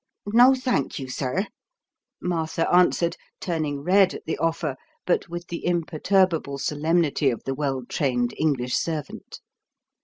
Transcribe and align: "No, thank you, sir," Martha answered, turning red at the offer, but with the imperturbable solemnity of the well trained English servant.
"No, 0.25 0.55
thank 0.55 0.97
you, 0.97 1.07
sir," 1.09 1.45
Martha 2.19 2.67
answered, 2.73 3.17
turning 3.39 3.81
red 3.81 4.15
at 4.15 4.25
the 4.25 4.35
offer, 4.39 4.75
but 5.05 5.29
with 5.29 5.45
the 5.49 5.63
imperturbable 5.63 6.57
solemnity 6.57 7.29
of 7.29 7.43
the 7.43 7.53
well 7.53 7.85
trained 7.87 8.33
English 8.35 8.75
servant. 8.75 9.41